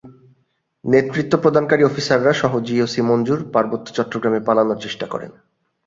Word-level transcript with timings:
নেতৃত্ব 0.85 1.33
প্রদানকারী 1.37 1.83
অফিসাররা 1.83 2.33
সহ 2.33 2.53
জিওসি 2.59 3.01
মঞ্জুর 3.01 3.39
পার্বত্য 3.53 3.87
চট্টগ্রামে 3.93 4.39
পালানোর 4.39 4.81
চেষ্টা 4.81 5.05
করেন। 5.07 5.31